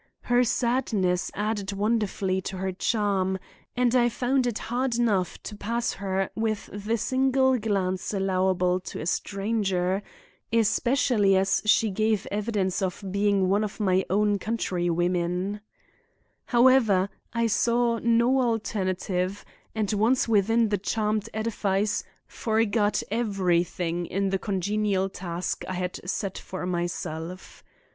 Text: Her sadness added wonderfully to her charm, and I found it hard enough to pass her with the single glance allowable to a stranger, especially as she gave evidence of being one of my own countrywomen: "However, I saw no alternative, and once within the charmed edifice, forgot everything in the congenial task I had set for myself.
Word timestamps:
Her 0.21 0.43
sadness 0.43 1.29
added 1.35 1.73
wonderfully 1.73 2.41
to 2.49 2.57
her 2.57 2.71
charm, 2.71 3.37
and 3.77 3.93
I 3.93 4.09
found 4.09 4.47
it 4.47 4.57
hard 4.57 4.95
enough 4.95 5.37
to 5.43 5.55
pass 5.55 5.93
her 5.93 6.31
with 6.33 6.71
the 6.73 6.97
single 6.97 7.59
glance 7.59 8.11
allowable 8.11 8.79
to 8.79 8.99
a 8.99 9.05
stranger, 9.05 10.01
especially 10.51 11.35
as 11.37 11.61
she 11.65 11.91
gave 11.91 12.25
evidence 12.31 12.81
of 12.81 13.05
being 13.11 13.47
one 13.47 13.63
of 13.63 13.79
my 13.79 14.03
own 14.09 14.39
countrywomen: 14.39 15.61
"However, 16.45 17.07
I 17.31 17.45
saw 17.45 17.99
no 17.99 18.41
alternative, 18.41 19.45
and 19.75 19.93
once 19.93 20.27
within 20.27 20.69
the 20.69 20.79
charmed 20.79 21.29
edifice, 21.31 22.03
forgot 22.25 23.03
everything 23.11 24.07
in 24.07 24.31
the 24.31 24.39
congenial 24.39 25.09
task 25.09 25.63
I 25.69 25.73
had 25.73 25.99
set 26.09 26.39
for 26.39 26.65
myself. 26.65 27.63